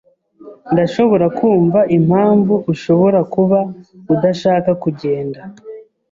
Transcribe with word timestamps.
Ndashobora 0.73 1.25
kumva 1.37 1.79
impamvu 1.97 2.53
ushobora 2.73 3.19
kuba 3.33 3.59
udashaka 4.13 4.71
kugenda. 4.83 5.39